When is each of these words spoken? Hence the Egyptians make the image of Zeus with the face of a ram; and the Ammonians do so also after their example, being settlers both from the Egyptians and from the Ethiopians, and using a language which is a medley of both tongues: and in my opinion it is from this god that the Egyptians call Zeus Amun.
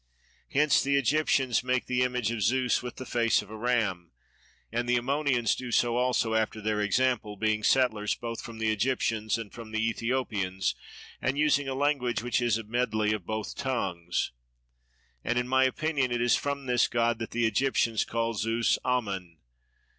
Hence 0.49 0.81
the 0.81 0.97
Egyptians 0.97 1.63
make 1.63 1.85
the 1.85 2.01
image 2.01 2.31
of 2.31 2.41
Zeus 2.41 2.81
with 2.81 2.95
the 2.95 3.05
face 3.05 3.43
of 3.43 3.51
a 3.51 3.55
ram; 3.55 4.13
and 4.71 4.89
the 4.89 4.95
Ammonians 4.95 5.53
do 5.55 5.71
so 5.71 5.95
also 5.95 6.33
after 6.33 6.59
their 6.59 6.81
example, 6.81 7.37
being 7.37 7.61
settlers 7.61 8.15
both 8.15 8.41
from 8.41 8.57
the 8.57 8.71
Egyptians 8.71 9.37
and 9.37 9.53
from 9.53 9.69
the 9.71 9.87
Ethiopians, 9.87 10.73
and 11.21 11.37
using 11.37 11.67
a 11.67 11.75
language 11.75 12.23
which 12.23 12.41
is 12.41 12.57
a 12.57 12.63
medley 12.63 13.13
of 13.13 13.27
both 13.27 13.53
tongues: 13.55 14.31
and 15.23 15.37
in 15.37 15.47
my 15.47 15.65
opinion 15.65 16.11
it 16.11 16.19
is 16.19 16.35
from 16.35 16.65
this 16.65 16.87
god 16.87 17.19
that 17.19 17.29
the 17.29 17.45
Egyptians 17.45 18.03
call 18.03 18.33
Zeus 18.33 18.79
Amun. 18.83 19.37